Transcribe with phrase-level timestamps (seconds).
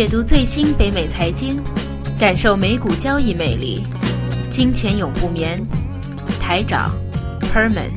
[0.00, 1.62] 解读最新北美财经，
[2.18, 3.82] 感受美股交易魅力。
[4.50, 5.62] 金钱永不眠，
[6.40, 6.88] 台长
[7.38, 7.90] Perman。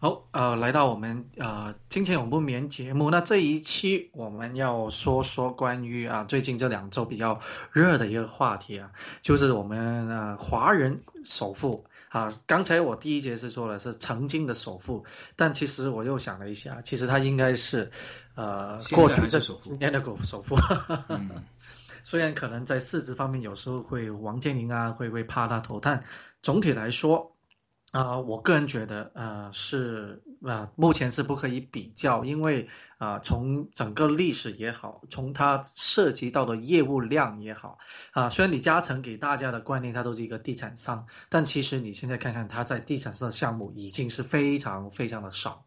[0.00, 7.38] 好，呃，来到我们呃金钱永不眠节目，那这一期我们要说说关于啊最近这两周比较
[7.70, 8.90] 热的一个话题啊，
[9.22, 11.84] 就是我们呃华人首富。
[12.10, 15.04] 啊，刚才我第一节是说了是曾经的首富，
[15.36, 17.90] 但其实我又想了一下，其实他应该是，
[18.34, 20.56] 呃，过去这十年的首首富。
[22.02, 26.02] 虽然可能在市值方面有时候会王健林啊会会怕他头，但
[26.42, 27.30] 总体来说。
[27.98, 37.76] 啊，我个人觉得，呃，是啊，目前是不可以比较，因为啊，从整个历史也好，从它涉及到的业务量也好，
[38.12, 45.66] 啊，虽然李嘉诚给大家的观念他都是一个地产商，但其实你现在看看他在地产上的项目已经是非常非常的少，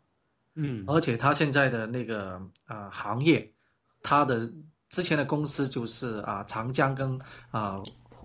[0.56, 3.54] 嗯，而且他现在的那个啊行业，
[4.02, 4.50] 他的
[4.88, 7.20] 之前的公司就是啊长江跟
[7.50, 7.78] 啊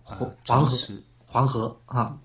[0.05, 0.77] 黄黄河
[1.27, 2.17] 黄河啊。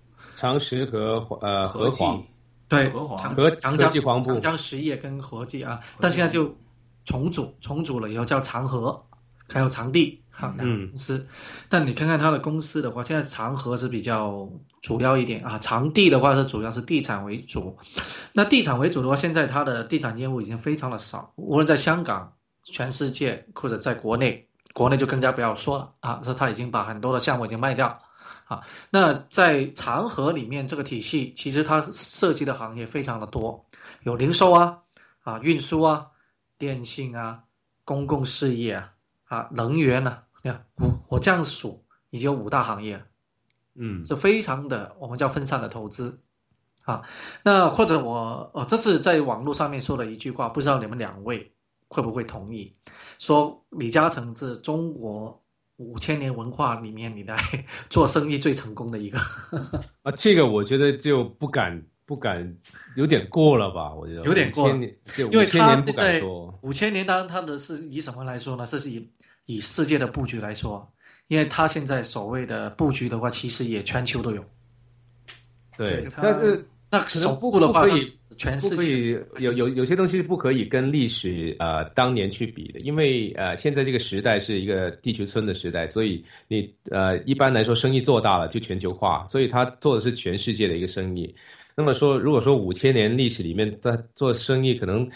[0.42, 2.24] 长实和呃和黄，
[2.68, 6.52] 对，长和长江长江实业跟和记啊，但现在就
[7.06, 9.00] 重组，重组了以后叫长和，
[9.48, 11.24] 还有长地哈两个公司。
[11.70, 14.50] 但你看看它的公司的话，现在长和是比较
[14.82, 17.78] 主要一点啊，长地的话是主要是地产为主。
[18.34, 27.96] 那地产为主的话，现在它的地产业务已经非常的少，无论在香港、全世界或者在国内，国内就更加不要说了啊，说它已经把很多的项目已经卖掉。
[28.52, 33.66] 啊，那在长河里面这个体系，其实它涉及的行业非常的多，
[34.04, 34.78] 有零售啊，
[35.22, 36.06] 啊运输啊，
[36.58, 37.42] 电信啊，
[37.86, 38.94] 公共事业啊，
[39.28, 43.02] 啊能源呢，你看我我这样数，已经有五大行业，
[43.76, 46.20] 嗯，是非常的，我们叫分散的投资，
[46.84, 47.02] 啊，
[47.44, 51.50] 那或者我哦，这是在网络上面说的一句话，不知道你们两位
[51.88, 52.76] 会不会同意，
[53.18, 55.41] 说李嘉诚是中国。
[55.78, 57.38] 五千年文化里面，你来
[57.90, 59.18] 做生意最成功的一个
[60.04, 62.56] 啊，这个我觉得就不敢不敢，
[62.96, 63.94] 有点过了吧？
[63.94, 66.22] 我觉得有点过，因为他是在
[66.62, 68.66] 五千年当然他的是以什么来说呢？
[68.66, 69.10] 这是以
[69.46, 70.88] 以世界的布局来说，
[71.28, 74.44] 因为他现在所谓的布局的话，其实也全球都有。
[75.78, 78.02] 对，但是那首部的话可以。
[78.38, 91.36] 全世界有有有些东西是不可以跟历史呃当年去比的，因为呃现在这个时代是一个地球村的时代，所以你呃一般来说生意做大了就全球化，所以他做的是全世界的一个生意。
[91.76, 95.08] 那么说，如果说五千年历史里面在做生意，可能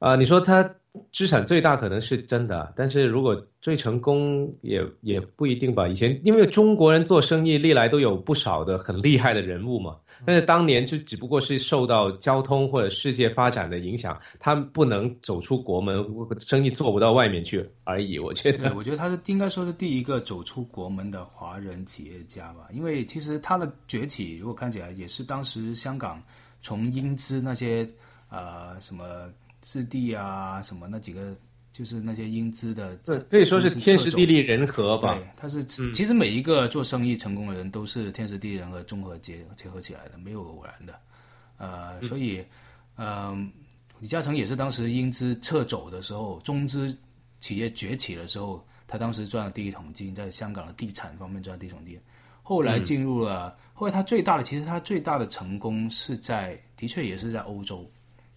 [0.00, 0.68] 啊你说他
[1.12, 5.88] 资产最大可能是真的，但是如果最成功也也不一定吧。
[5.88, 9.96] 以前因为中国人做生意历来都有不少的很厉害的人物嘛。
[10.24, 16.02] 但是当年就只不过是受到交通或者世界发展的影响，他不能走出国门，
[16.40, 18.18] 生意做不到外面去而已。
[18.18, 22.66] 我觉得，我觉得他是应该说是第一个走出国门的华人企业家吧。
[22.72, 26.22] 因为其实他的崛起，如果看起来也是当时香港
[26.62, 27.86] 从英资那些
[28.30, 29.04] 呃什么
[29.60, 31.34] 置地啊什么那几个。
[31.72, 32.96] 就是那些英资的，
[33.28, 35.14] 可以说是天时地利人和吧。
[35.14, 35.62] 对，他是
[35.92, 40.98] 其实每一个做生意成功的人都是天时地利人和综合结结合起来的，没有偶然的。
[41.58, 42.42] 呃，所以，
[42.96, 43.52] 嗯，
[44.00, 46.96] 李嘉诚也是当时英资撤走的时候，中资
[47.40, 52.00] 企业崛起的时候，他当时赚了第一桶金，在香港的地产方面赚第一桶金。
[52.42, 57.86] 后来进入了，后来他最大的，其实他最大的成功是在，的确也是在欧洲，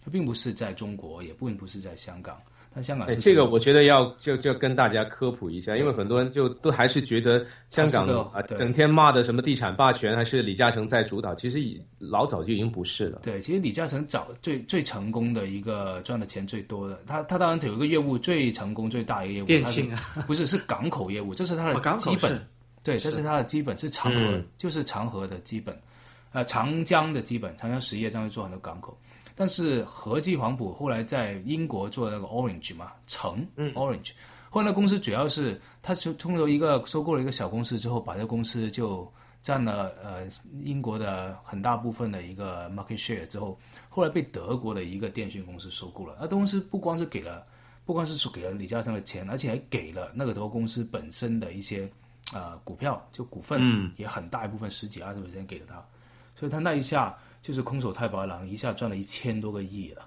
[0.04, 2.40] 他并不是在中国，也并不是在香港。
[2.72, 11.58] 但香港这个我觉得要就就跟大家科普一下，因为很多人就都还是觉得香港啊整天骂的什么地产霸权还是李嘉诚在主导，其实
[11.98, 13.22] 老早就已经不是了。
[13.24, 22.46] 对，其实李嘉诚早最最成功的一个赚的钱最多的，他他当然有一个业务最成功最大一个业务，电信啊， 不是是港口业务，这是他的基本，
[22.84, 25.76] 对，这是他的基本是长河，就是长河的基本，
[26.30, 28.96] 呃，长江的基本，长江实业这样做很多港口。
[29.40, 33.42] 但是和记黄埔后来在英国做那个 Orange 嘛，橙
[33.74, 34.10] ，Orange，
[34.50, 39.10] 后来那公司主要是，他就通过一个收购了一个小公司之后，把这公司就
[39.40, 40.28] 占了呃
[40.62, 43.58] 英国的很大部分的一个 market share 之后，
[43.88, 46.18] 后来被德国的一个电讯公司收购了。
[46.20, 47.42] 那公司不光是给了，
[47.86, 51.90] 不光是说给了李嘉诚的钱，而且还给了那个德国公司本身的一些
[52.34, 55.82] 呃股票，就股份也很大一部分，十几二十给了他，
[56.34, 57.16] 所以他那一下。
[57.42, 60.02] 就是空手太白狼，一下赚了一千多个亿了，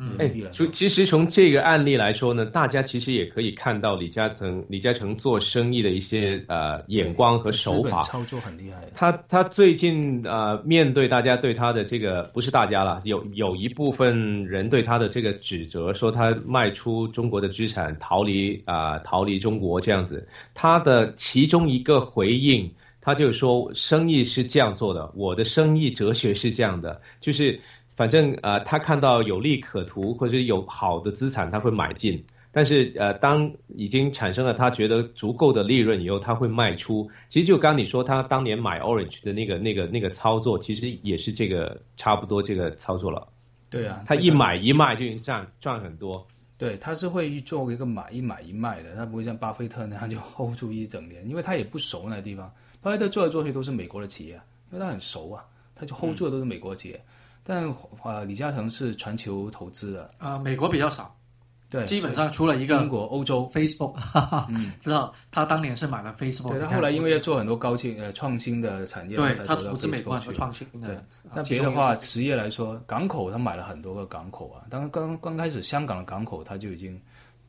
[0.00, 8.90] 嗯哎，就其实从这个案例来说呢，大家其实也可以看到李嘉诚、李嘉诚做生意的一些呃眼光和手法，操作很厉害。
[8.94, 20.26] 他他最近呃面对大家对他的这个不是大家了，有有一部分人对他的这个指责，说他卖出中国的资产，逃离啊逃离中国这样子。
[20.54, 22.68] 他的其中一个回应，
[23.02, 27.60] 他就说生意是这样做的，我的生意哲学是这样的，就是。
[27.94, 32.24] 反正呃，他看到有利可图或者有好的资产，他会买进。
[32.50, 37.08] 但是呃，当已经产生了他觉得足够的利润以后，他会卖出。
[37.28, 43.28] 其实就刚你说他当年买 Orange 的那个那个那个操作，其实也是这个差不多这个操作了。
[43.68, 46.26] 对啊，他一买一卖就已经赚赚很多。
[46.56, 52.50] 对，他是会做一个买一买一卖的，他不会像巴菲特那样就 hold 住一整年，因为他也不熟那个地方。
[52.82, 54.34] 巴菲特做来做去都是美国的企业，
[54.70, 55.44] 因为他很熟啊，
[55.74, 57.02] 他就 hold 住的都是美国企业。
[57.44, 57.68] 但
[58.02, 61.12] 啊，李嘉诚是全球投资的啊，美国比较少，
[61.68, 63.96] 对，基本上除了一个英国、欧洲，Facebook，
[64.48, 71.04] 嗯， 知道他当年是买了 Facebook，对他后来因为要做很多高新呃创新的产业，对他投资美国去创新的。
[71.34, 74.62] 但别的话，实业来说，港口他买了很多个港口啊。
[74.70, 77.00] 当刚刚开始香港的港口他就已经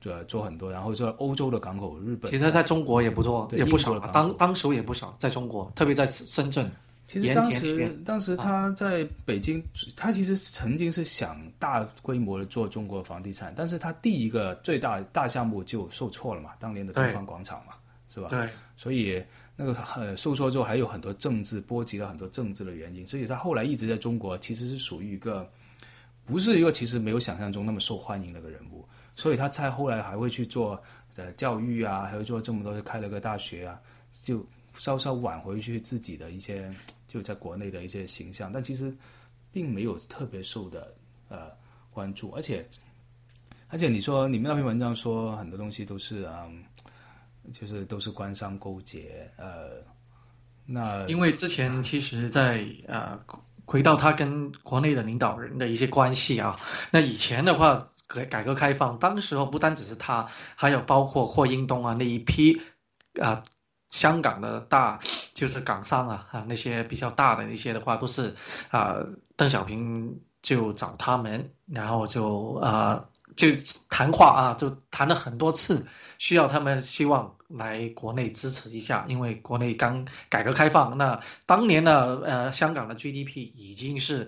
[0.03, 6.69] 做做很多，然后在欧洲的港口，日本其实在中国也不错，也不少，当当时也不少，在中国，特别在深圳。
[7.05, 9.61] 其实当时，当时他在北京，
[9.95, 17.73] 他其实曾经是想大规模的做中国房地产，但是他第一个最大大项目就受挫了嘛，当年的东方广场嘛，
[18.11, 18.27] 是吧？
[18.29, 18.47] 对，
[18.77, 19.21] 所以
[19.55, 25.47] 那个呃受挫之后还有很多政治波及了很多政治的原因，所以他后来一直在中国其实是属于一个
[26.25, 28.72] 不是一个其实没有想象中那么受欢迎的一个人物，
[29.15, 30.81] 所以他才后来还会去做
[31.15, 33.79] 呃教育啊，还会做这么多，开了个大学啊，
[34.11, 34.45] 就
[34.77, 36.69] 稍稍挽回去自己的一些。
[37.05, 38.91] 就在国内的一些形象，但其实
[39.51, 40.91] 并没有特别受的
[41.29, 41.51] 呃
[41.91, 42.67] 关注，而且
[43.67, 46.63] 而且你说你们那篇文章说很多东西都是嗯，
[47.51, 49.83] 就是都是官商勾结呃，
[50.65, 53.19] 那因为之前其实，在呃
[53.63, 62.61] 回到他跟国内的领导人的一些关系啊，那以前的话改改革开放，当时候不单只是他，还有包括霍英东啊那一批
[63.21, 63.41] 啊。
[63.89, 64.99] 香港的大
[65.35, 68.35] 就是港商啊啊那些比较大的那些的话都是
[68.71, 68.97] 啊
[69.35, 73.05] 邓小平就找他们，然后就啊
[73.35, 73.49] 就
[73.91, 75.85] 谈话啊就谈了很多次，
[76.17, 84.27] 需要他们希望来国内支持一下，因为国内刚改革开放，那当年呢呃香港的 GDP 已经是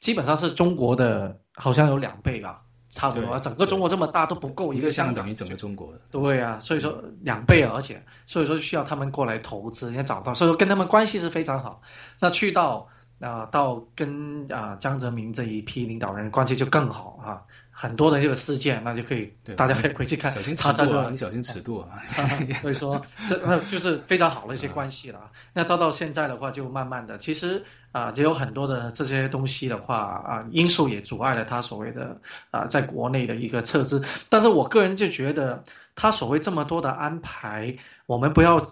[0.00, 2.61] 基本上是中国的好像有两倍吧。
[2.92, 6.00] 差不多，整个中国这么大都不够一个香港，等于整个中国的。
[6.10, 11.80] 对啊，所以说两倍啊，而且所以说需要他们过来投资，要找到，所以说跟他们关系是非常好。
[12.20, 12.86] 那去到
[13.20, 17.40] 啊，到跟啊江泽民这一批领导人关系就更好啊，
[17.82, 20.30] 很多的这个事件，那就可以大家可以回去看。
[20.30, 21.88] 小心尺度啊，你小心尺度啊。
[22.62, 25.18] 所以说这那就是非常好的一些关系了。
[25.52, 27.62] 那到到现在的话，就慢慢的，其实。
[27.92, 32.18] 啊，也有很多的这些东西的话啊，因素也阻碍了他所谓的
[32.50, 34.02] 啊，在国内的一个撤资。
[34.30, 35.62] 但是我个人就觉得，
[35.94, 37.76] 他所谓这么多的安排，
[38.06, 38.66] 我们不要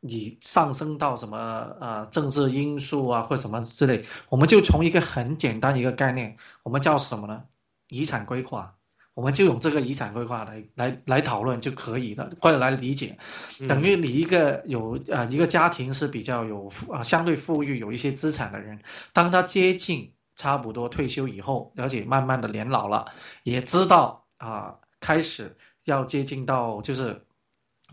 [0.00, 1.36] 你上升到什么
[1.78, 7.42] 呃政治因素啊或者什么之类，我们就从一个很简单一个概念，我们叫什么呢？
[7.94, 8.74] 遗产规划。
[9.14, 13.16] 我们就用这个遗产规划来来来讨论就可以了，或者来理解，
[13.68, 18.76] 等于你一个有啊一个家庭是比较有啊相对富裕有一些资产的人，
[19.12, 23.06] 当他接近差不多退休以后，而且慢慢的年老了，
[23.44, 27.23] 也知道啊开始要接近到就是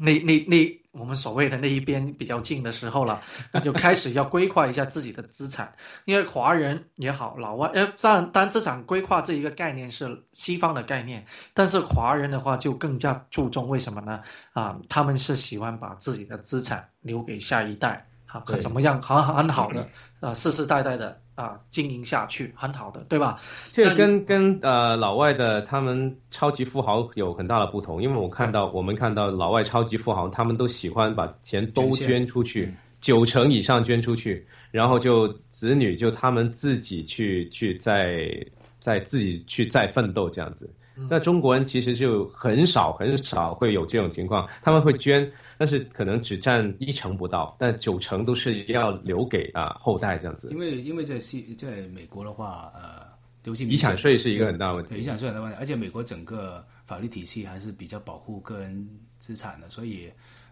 [0.01, 0.81] 那那那。
[0.93, 14.21] 我们所谓的那一边比较近的时候了，那就开始要规划一下自己的资产，因为华人也好，老外，呃，当然，当资产规划这一个概念是西方的概念，但是华人的话就更加注重，为什么呢？
[14.51, 19.87] 啊，他们是喜欢把自己的资产留给下一代，好，可怎么样，很很好的，
[20.19, 21.21] 啊，世世代代的。
[21.41, 23.41] 啊，经营下去很好的，对吧？
[23.71, 38.29] 这个跟跟呃老外的他们超级富豪有很大的不同，因为我看到我们看到老外超级富豪，他们都喜欢把钱都捐出去，九成以上捐出去，然后就子女就他们自己去去再
[38.77, 40.71] 再自己去再奋斗这样子。
[41.09, 45.29] 那中国人其实就很少很少会有这种情况，他们会捐。
[45.57, 50.49] 但是可能只占一成不到，但九成都是要留给啊后代这样子。
[50.51, 54.95] 因为因为在西在美国的话，呃，遗产税是一个很大问题。
[54.95, 60.11] 遗产税很大问题，而且美国整个法律体系还是比较保护个人资产的，所以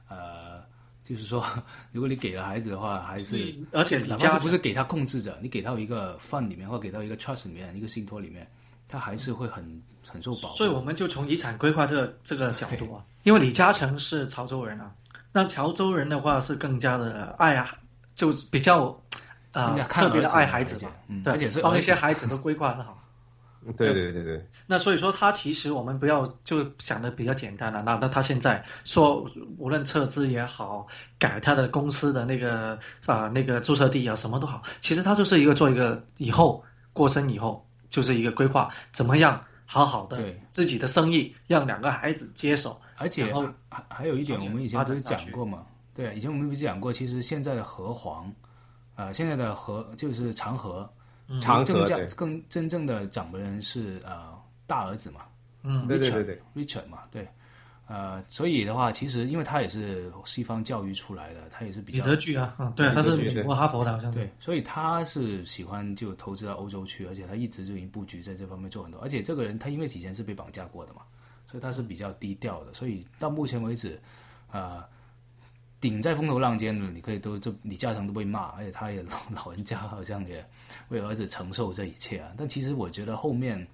[0.09, 0.61] 呃，
[1.03, 1.43] 就是说，
[1.91, 8.47] 如果你给了孩子的话，还是而且哪怕是不是给他控制着，你给到一个 fund 里面，或给到一个 trust 里面，一个信托里面，
[8.89, 9.63] 他还是会很
[10.05, 10.57] 很受保护。
[10.57, 14.91] 所以我们就从遗产规划这个这个角度啊，因为李嘉诚是潮州人啊，
[15.31, 17.71] 那潮州人的话是更加的爱啊，
[18.15, 18.99] 就比较
[19.53, 20.91] 啊特别的爱孩子嘛，
[21.23, 22.97] 对，而且是帮一些孩子都规划的好。
[23.77, 27.83] 对对对对，那所以说他其实我们不要就想的比较简单了。
[27.83, 29.23] 那那他现在说
[29.57, 30.87] 无论撤资也好，
[31.19, 43.33] 改他的公司的那个啊那个注册地啊什么都好，其实他就是一个做一个以后过生以后就是一个规划，怎么样好好的自己的生意让两个孩子接手，而且
[43.69, 45.65] 还还有一点，我们以前不是讲过嘛？
[45.93, 48.33] 对，以前我们不是讲过，其实现在的和黄
[48.95, 50.89] 啊，现在的和就是长和。
[51.39, 55.19] 长正家更真正的掌门人是呃大儿子嘛，
[55.61, 55.87] 嗯。
[55.87, 57.29] 对对对对，Richard 嘛，对，
[57.89, 71.01] 呃，所以的话，其实因为他也是西方教育出来的，他也是比较李泽钜啊，嗯，对，他是美国哈佛的，好像是，对，所以他是喜欢就投资到欧洲去，而且他一直就已经布局在这方面做很多，而且这个人他因为以前是被绑架过的嘛，
[71.49, 73.99] 所以他是比较低调的，所以到目前为止，
[74.51, 74.83] 呃。
[75.81, 80.45] 顶在风头浪尖的，你可以都这李嘉诚都被骂，而且他也老 老人家好像也
[80.89, 82.33] 为儿子承受这一切啊。
[82.37, 83.65] 但其实我觉得后面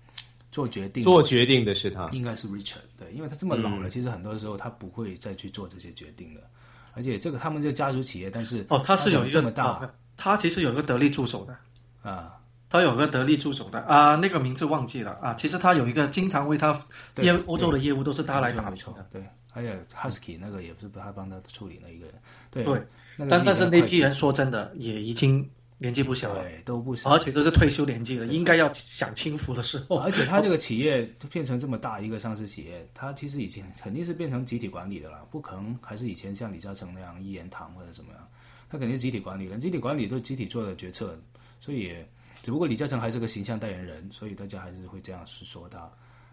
[0.55, 6.39] 做决定做决定的是他，应该是 Richard 对，因为他这么老了，其实很多时候他不会再去做这些决定的。
[6.93, 9.81] 而且这个他们这个家族企业，但是哦，他是有这么大，
[10.15, 11.53] 他其实有一个得力助手的
[12.09, 12.37] 啊，
[12.69, 15.33] 他有个得力助手的啊，那个名字忘记了啊。
[15.33, 16.81] 其实他有一个经常为他
[17.17, 19.21] 业欧洲的业务都是他来打球的，对。
[19.51, 22.15] 还有 Husky 那个也不是他帮他处理那一个人，
[22.51, 22.87] 对，
[23.29, 29.97] 但但是那批人说真的也已经年纪不小了，都不小，而且都是退休年纪了，应该要享清福的时候。
[29.97, 38.27] 而且他这个企业变成这么大一个上市企业，他其实已经肯定是变成集体管理的了，不可能还是以前像李嘉诚那样一言堂或者怎么样，
[38.69, 41.19] 他肯定是集体管理人，集体管理都集体做的决策，
[41.59, 41.93] 所以
[42.41, 45.91] 只不过李嘉诚还是个形象代言人，所以大家还是会这样是说他。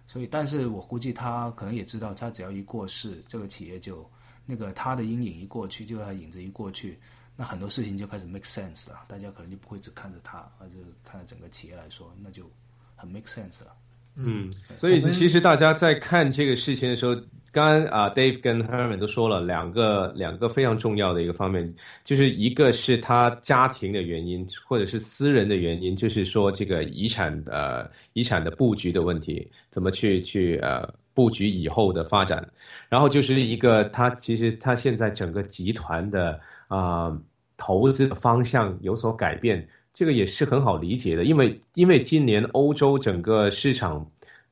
[0.08, 4.08] 所以，但是我估计他可能也知道，他只要一过世，这个企业就
[4.44, 6.98] 那个他的阴影一过去，就他影子一过去，
[7.36, 9.00] 那很多事情就开始 make sense 了。
[9.08, 10.74] 大家可能就不会只看着他，而是
[11.04, 12.50] 看着整个企业来说，那就
[12.96, 13.72] 很 make sense 了。
[14.16, 17.16] 嗯，所以其实大家在看这个事情的时候。
[17.54, 21.70] 刚刚啊，Dave 跟 Herman 都说了两个两个非常重要的一个方面，
[22.02, 32.46] 就是一个是他家庭的原因，或者是私人的原因，就是说这个遗产呃遗产的布局的问题，怎么去去呃布局以后的发展，
[32.88, 37.16] 然后就是一个他其实他现在整个集团的啊
[37.56, 44.04] 投资的方向有所改变，这个也是很好理解的，因为因为今年欧洲整个市场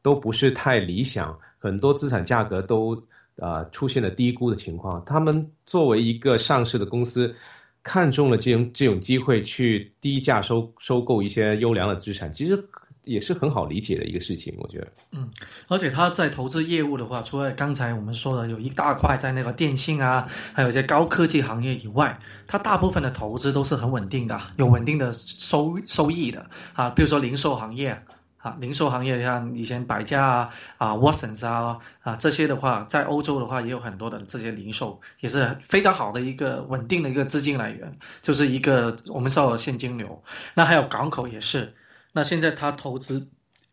[0.02, 1.36] 都不是太理想。
[1.62, 2.96] 很多资产价格都
[3.36, 7.34] 啊出现了低估的情况，他们作为一个上市的公司，
[7.82, 12.58] 看中了这种这种机会去低价收收购一些优良的资产，其实
[13.04, 14.92] 也是很好理解的一个事情，我觉得。
[15.12, 15.30] 嗯，
[15.68, 28.02] 而且他在投资业务的话，除了刚才我们说的有一大块在那个电信啊，还有一些高科技行业以外，他大部分的投资都是很稳定的，有稳定的收收益的啊，比如说零售行业。
[28.42, 37.92] 啊，零售行业像以前百家啊、啊 Watsons 啊、啊这些的话，在欧洲的话也有很多的这些零售，也是非常好的一个稳定的一个资金来源，
[38.22, 40.24] 就是一个我们说的现金流。
[40.54, 41.74] 那还有港口也是，
[42.12, 43.28] 那现在他投资。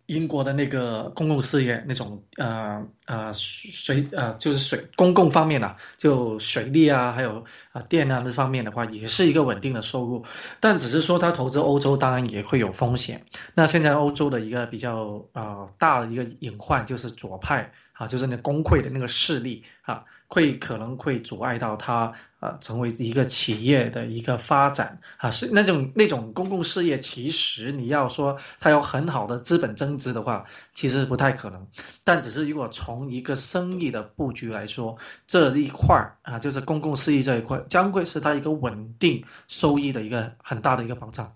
[0.07, 10.23] 英国的那个公共事业那种呃呃水呃就是水公共方面的，就水利啊，还有啊电啊那方面的话，也是一个稳定的收入。
[10.61, 13.21] 但只是说他投资欧洲，当然也会有风险。
[13.53, 22.13] 那现在欧洲的一个比较呃大的一个隐患就是左派啊，就是那工会的那个势力啊，会可能会阻碍到他。
[22.39, 31.67] 啊，成为一个企业的一个发展啊，是那种那种公共事业，其实你要说它有很好的资本增值的话，其实不太可能。
[32.03, 41.31] 但只是如果从一个生意的布局来说，这一块儿啊，就是公共事业这一块，将会是它一个稳定收益的一个很大的一个保障。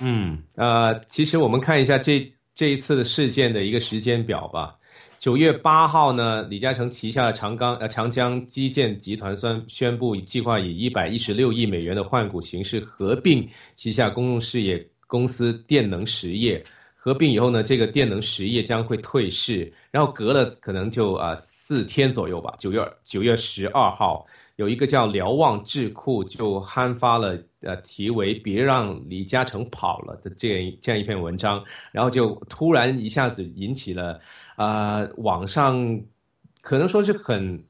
[0.00, 4.76] 嗯，呃，其实我们看一下这这一次的事件的一个时间表吧。
[5.20, 16.64] 九月八号呢，李嘉诚旗下的长江呃长江基建集团宣宣布计划以一百一十六亿美元的换股形式合并旗下公共事业公司电能实业。
[16.96, 19.70] 合并以后呢，这个电能实业将会退市。
[19.90, 24.24] 然后隔了可能就啊四天左右吧，九月九月十二号，
[24.56, 31.62] 有一个叫瞭望智库就刊发了呃题为“别让李嘉诚跑了”的这样这样一篇文章，
[31.92, 34.18] 然后就突然一下子引起了。
[34.62, 36.00] 啊，网上
[36.60, 37.62] 可能说是很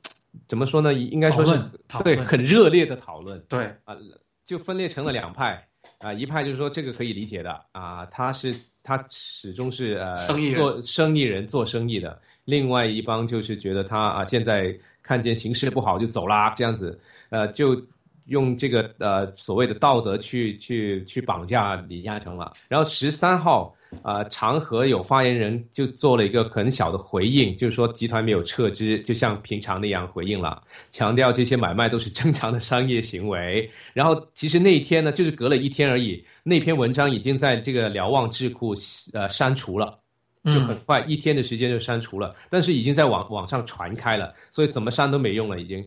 [0.48, 0.92] 怎么说呢？
[0.92, 1.56] 应该说是
[2.02, 3.40] 对很热烈的讨论。
[3.48, 3.96] 对啊，
[4.44, 5.64] 就分裂成了两派
[5.98, 17.80] 啊，一派就是说这个可以理解的啊，他是他始终是呃生意做生意人做生意的，另外一帮就是觉得他啊现在看见形势不好就走啦，这样子，呃就。
[18.26, 22.52] 用这个呃所谓的道德去去去绑架李嘉诚了。
[22.68, 33.68] 然后十三号，呃，长河有发言人就做了一个很小的回应，就是说集团没有撤资，就像平常那样回应了，强调这些买卖都是正常的商业行为。
[33.92, 38.74] 然后其实那一天呢，就是隔了一天而已，那篇文章已经在这个瞭望智库
[39.12, 39.98] 呃删除了，
[40.44, 45.84] 就很快一天的时间就删除了，但是已经在网网上传开了，所以怎么删都没用了已经。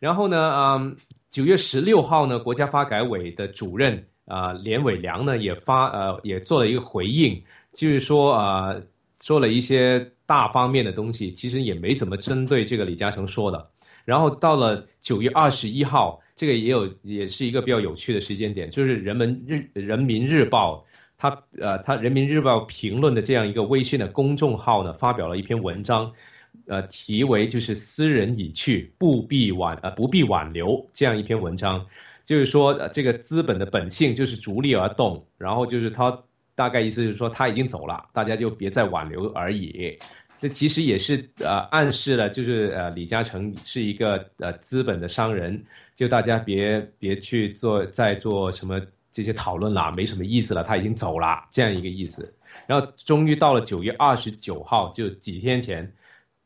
[0.00, 0.96] 然后呢，嗯。
[1.34, 8.72] 九月十六号呢，国家发改委的主任啊，连伟良呢也发呃也做了一个回应，就是说啊，
[9.20, 13.68] 说了一些大方面的东西，其实也没怎么针对这个李嘉诚说的。
[14.04, 20.84] 然后到了九月二十一号，这个也有也是一个比较有趣的时间点，就是人们日人民日报，
[21.18, 26.12] 他呃他人民日报评论的这样一个微信的公众号呢，发表了一篇文章。
[26.66, 31.84] 呃，题为就是“斯人已去，不必挽呃不必挽留”这样一篇文章，
[32.24, 36.18] 就是说呃这个资本的本性就是逐利而动，然后就是他
[36.54, 39.98] 大概意思就是说他已经走了，大家就别再挽留而已。
[40.38, 45.62] 这其实也是呃暗示了，就是呃李嘉诚是一个呃资本的商人，
[45.94, 48.80] 就大家别别去做再做什么
[49.12, 52.34] 这些讨论啦，没什么意思了，他已经走了这样一个意思。
[52.66, 55.92] 然后终于到了九月二十九号，就几天前。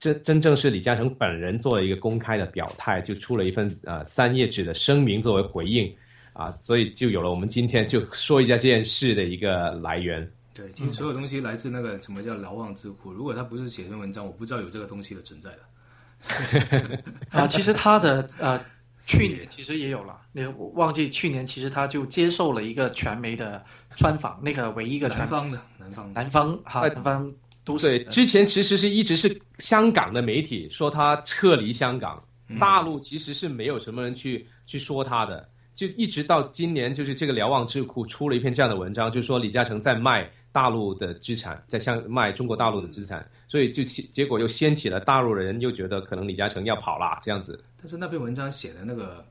[0.00, 5.92] 这真正是李嘉诚本人做了一个公开的表态，就出了一份呃三页纸的声明作为回应，
[6.34, 10.30] 啊，所以就有了我们今天就说一下这件事的一个来源。
[10.54, 17.02] 对，其实所有东西来自那个什么叫瞭望智库，如果他不是写篇文章，我不知道有这个东西的存在的。
[17.30, 18.60] 啊，其实他的呃
[19.04, 23.64] 去年其实也有了，你忘记去年其实他就接受了一个传媒的
[23.96, 27.32] 专访，那个唯一一个南方的南方南方哈南方。
[27.76, 32.22] 对，之前其实是一直是香港的媒体说他撤离香港，
[32.58, 47.62] 大陆其实是没有什么人去去说他的，就一直到今年，就是这个瞭望智库出了一篇这样的文章，就说李嘉诚在卖大陆的资产，在向卖中国大陆的资产，所以就结果又掀起了大陆人又觉得可能李嘉诚要跑了这样子。
[47.76, 49.24] 但是那篇文章写的那个，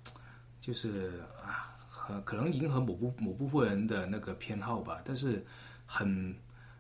[0.60, 1.74] 就是啊，
[2.24, 5.46] 可能迎合某部某部分人的那个偏好吧，但是
[5.86, 6.36] 很。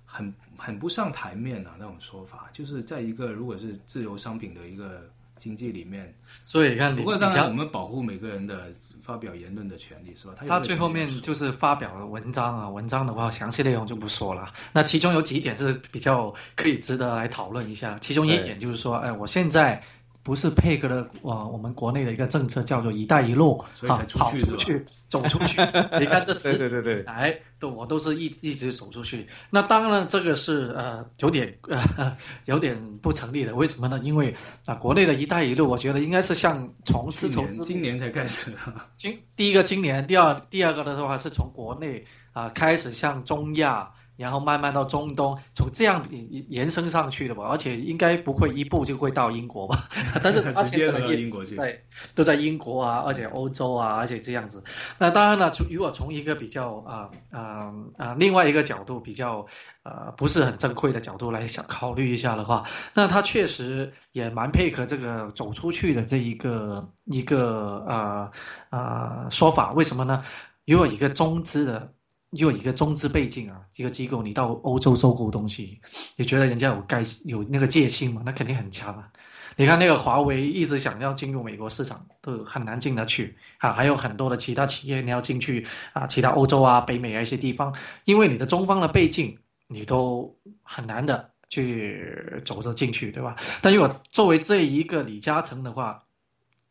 [0.10, 8.67] 很很不上台面啊，那种说法，就是在一个如果是自由商品的一个经济里面，所以你看，不过当然我们保护每个人的
[9.02, 10.34] 发表言论的权利，是吧？
[10.48, 14.52] 他最后面就是发表了文章啊，文章的话详细内容就不说了。
[14.74, 19.82] 那其中有几点是比较可以值得来讨论一下，其中一点就是说，哎，我现在。
[20.28, 25.62] 不是配合了啊，我们国内的一个政策叫做“一带一路”，啊，跑出去，走出去。
[25.98, 29.26] 你看这十几年来，都我都是一一直走出去。
[29.50, 32.13] 那当然，这个是呃有点呃
[32.44, 33.56] 有点不成立的。
[33.56, 33.98] 为什么呢？
[34.04, 34.36] 因为
[34.66, 38.52] 啊，国内的一带一路，我觉得应该是像从丝绸之今年才开始。
[38.98, 43.90] 今第一个今年，第二第二个的话是从国内啊开始向中亚。
[44.18, 46.04] 然后慢慢到中东，从这样
[46.50, 49.88] 延伸上去的吧，而且应该不会一步就会到英国吧？
[50.24, 51.80] 但是直接到英国去，在
[52.16, 54.64] 都在英国啊，而且欧洲啊，而且这样子。
[54.98, 59.46] 那当然了，从如果从一个比较啊啊啊另外一个角度比较
[59.84, 62.64] 呃不是很正规的角度来想考虑一下的话，
[62.96, 68.32] 那他确实也蛮配合这个走出去的这一个一个呃
[68.72, 69.72] 呃说法。
[69.74, 70.24] 为什么呢？
[70.66, 71.94] 如果一个中资的。
[72.32, 75.80] 又一个中资背景啊，这个机构你到欧洲收购东西，
[76.18, 78.22] 你觉得人家有该有那个戒心吗？
[78.26, 79.10] 那肯定很强啊！
[79.56, 83.72] 你看那个华为一直想要进入美国市场，都很难进得去啊。
[83.72, 89.36] 还有很多的其他企业你要进去啊，其他欧洲啊、北美啊一些地方，因为你的中方的背景，
[89.68, 92.13] 你都很难的去
[92.44, 93.36] 走着进去，对吧？
[93.62, 96.04] 但如果作为这一个李嘉诚的话，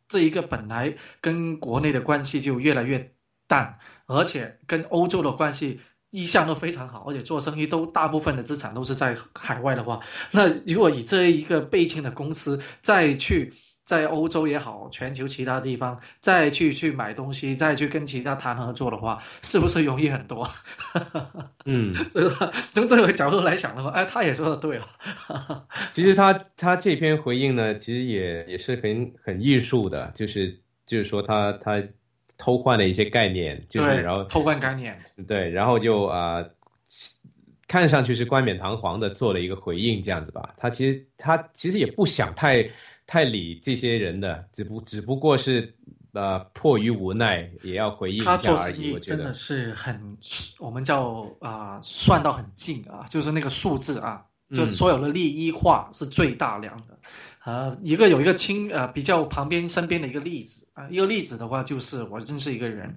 [0.07, 3.13] 这一个本来跟国内的关系就越来越
[3.47, 3.77] 淡。
[4.07, 13.53] 而且跟欧洲的关系一向都非常好，而且做生意都大部分的资产都是在海外的话，那如果以这一个背景的公司再去
[13.85, 20.49] 在欧洲也好，全球其他地方再去去买东西，再去跟其他谈合作的话，是不是容易很多？
[21.67, 24.87] 嗯，所以说从这个角度来想的话，哎，他也说的对了。
[25.93, 31.83] 其实他他这篇回应呢，其实也也是很很艺术的，就是就是说他他。
[32.39, 36.45] 偷换了一些概念，就是然后偷换概念，对，然后就啊，
[37.67, 40.55] 看上去是冠冕堂皇的做了一个回应，这样子吧。
[40.57, 42.69] 他其实他其实也不想太
[43.07, 45.75] 太理这些人的，只不只不过是
[46.13, 48.93] 呃迫于无奈也要回应一下而已。
[48.93, 50.17] 我觉得真的是很，
[50.59, 56.97] 我们叫啊算到很近啊，就是那个数字啊，就所有的利益化是最大量的。
[57.45, 62.93] 呃，一个有一个亲呃比较旁边身边的一个例子啊，一个例子的话就是我认识一个人，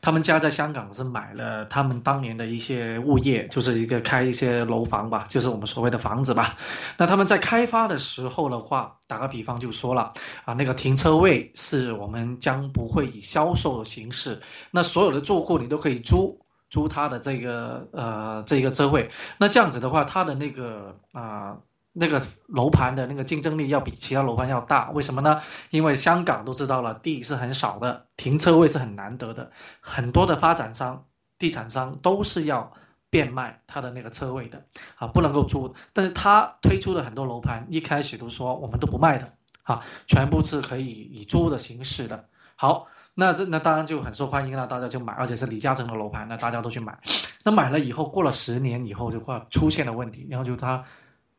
[0.00, 6.56] 他们家在香港是买了他们当年的一些物业，就是一个开一些楼房吧，就是我们所谓的房子吧。
[6.96, 10.12] 那他们在开发的时候的话，打个比方就说了
[10.44, 21.56] 啊，那个停车位是我们将不会以销售的形式，那所有的住户你都可以租租他的这个呃这个车位，那这样子的话，他的那个啊。
[22.00, 25.40] 那个楼盘的那个竞争力要比其他楼盘要大，为什么呢？
[25.70, 29.50] 因为香港都知道了，地是很少的，停车位是很难得的，
[29.80, 31.04] 很多的发展商、
[31.40, 32.72] 地产商都是要
[33.10, 34.62] 变卖他的那个车位的
[34.94, 35.74] 啊，不能够租。
[35.92, 39.32] 但是他推出的很多楼盘一开始都说我们都不卖的
[39.64, 42.28] 啊，全部是可以以租的形式的。
[42.54, 42.86] 好，
[43.20, 46.96] 那这那当然就很受欢迎了，大家就买，而且是李嘉诚的楼盘，那大家都去买。
[47.42, 50.84] 那买了以后，过了十年以后就话，出现了问题，然后就他。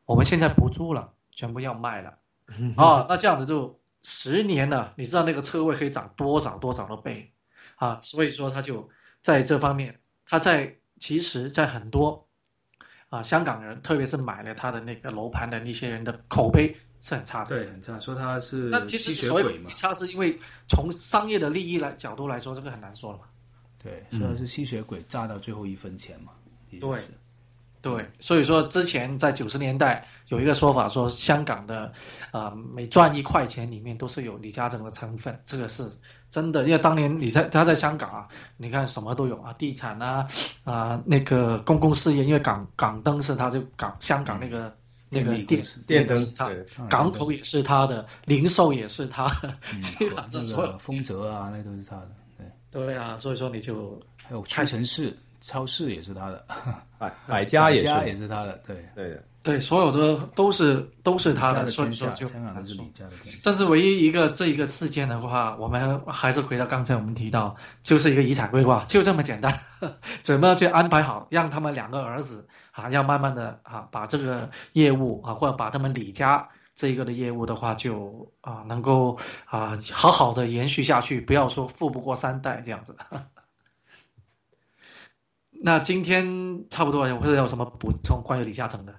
[0.04, 2.10] 我们现在不住了，全部要卖了，
[2.76, 7.32] 啊，那这样子就十年了，你知道那个车位可以涨多少多少的倍，
[7.76, 8.86] 啊，所以说他就
[9.22, 12.26] 在这方面，他在其实，在很多
[13.08, 23.24] 啊香港人，特别是买了他的那个楼盘的那些人的口碑是很差的，对，很差，说他是那其实所谓差是因为从商业的利益来角度来说，这个很难说了嘛，
[23.82, 26.32] 对，说他是吸血鬼榨到最后一分钱嘛，
[26.78, 27.00] 对。
[27.82, 31.90] 对，所以说之前在九十年代有一个说法，说香港的，
[32.30, 35.90] 呃，每赚一块钱里面都是有李嘉诚的成分，这个是
[36.28, 36.64] 真的。
[36.64, 40.28] 因为当年你在他在香港啊，你看什么都有啊，地产啊，
[40.64, 44.70] 啊那个公共事业，因为港港灯是他就港香港那个
[45.10, 46.50] 那个电电灯是他，
[46.88, 49.28] 港口也是他的，零售也是他，
[49.80, 52.10] 基本上所有丰泽啊，那都是他的。
[52.70, 55.14] 对对啊，所以说你就还有屈臣氏。
[55.42, 56.44] 超市也是他的，
[56.98, 62.28] 百百家也是也是他的，对对的，对，所有的都是都是他的，所以说就。
[63.42, 69.58] 但是唯一一个这一个事件的话，我们还是回到刚才我们提到，就是一个遗产规划，就这么简单，
[70.22, 82.94] 怎么去安排好，让他们两个儿子啊，要慢慢的啊，把这个业务啊，或者把他们李家这一个的业务的话，就啊，能够啊，好好的延续下去，不要说富不过三代这样子。
[85.62, 88.94] 那今天差不多，或者有什么补充关于李嘉诚的？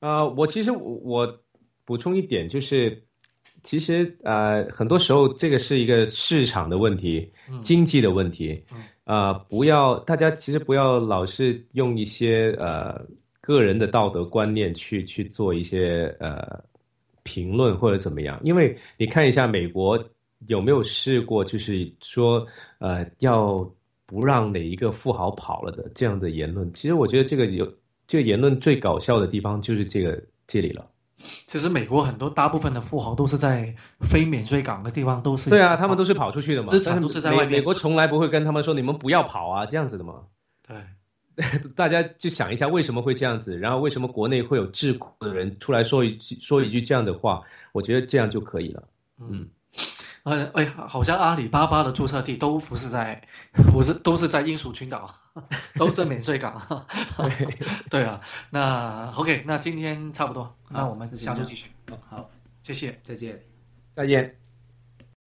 [0.00, 1.40] 啊，我其实我
[1.84, 3.00] 补充一点，就是
[3.62, 8.62] 其实呃，很多时候这个是一个市场的问题，经济的问题，
[9.04, 13.00] 啊，不要大家其实不要老是用一些呃
[13.40, 16.62] 个人的道德观念去去做一些呃
[17.22, 20.02] 评论或者怎么样，因为你看一下美国
[20.48, 22.46] 有没有试过，就是说
[22.78, 23.70] 呃要。
[24.10, 27.64] 不让哪一个富豪跑了的这样的言论，其实我觉得这个有
[28.10, 30.84] 这个言论最搞笑的地方就是这个这里了。
[31.46, 37.52] 其实美国很多大部分的富豪都是在非免税港的地方，都是对啊，他们都是跑出去的嘛，资产都是在外面。
[37.52, 40.24] 美国从来不会跟他们说你们不要跑啊，这样子的嘛。
[40.66, 40.76] 对，
[41.76, 47.40] 大家就想一下为什么会这样子，然后为什么国内会有智库的人出来说一句说一句这样的话？
[47.70, 48.82] 我觉得这样就可以了。
[49.20, 49.46] 嗯。
[50.24, 53.20] 呃，哎，好像阿里巴巴的注册地都不是在，
[53.72, 55.12] 不是都是在英属群岛，
[55.76, 56.60] 都是免税港。
[57.88, 61.70] 对啊，那 OK，那今天差不多，那我们下周继续。
[62.08, 62.28] 好，
[62.62, 63.40] 谢谢，再见，
[63.94, 64.39] 再见。